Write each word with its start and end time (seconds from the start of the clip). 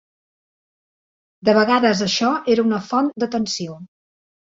De 1.51 1.55
vegades 1.59 2.03
això 2.09 2.35
era 2.57 2.67
una 2.71 2.83
font 2.91 3.15
de 3.25 3.33
tensió. 3.39 3.83